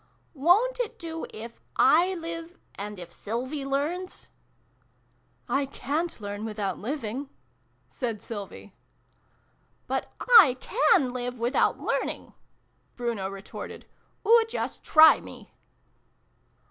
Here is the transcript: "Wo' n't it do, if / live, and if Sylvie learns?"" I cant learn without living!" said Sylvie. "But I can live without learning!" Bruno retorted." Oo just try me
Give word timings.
"Wo' 0.33 0.65
n't 0.71 0.79
it 0.79 0.97
do, 0.97 1.27
if 1.31 1.61
/ 1.69 1.77
live, 1.79 2.57
and 2.75 2.97
if 2.97 3.13
Sylvie 3.13 3.63
learns?"" 3.65 4.29
I 5.47 5.67
cant 5.67 6.19
learn 6.19 6.43
without 6.43 6.79
living!" 6.79 7.29
said 7.91 8.23
Sylvie. 8.23 8.73
"But 9.85 10.11
I 10.19 10.57
can 10.59 11.13
live 11.13 11.37
without 11.37 11.79
learning!" 11.79 12.33
Bruno 12.95 13.29
retorted." 13.29 13.85
Oo 14.27 14.43
just 14.49 14.83
try 14.83 15.21
me 15.21 15.53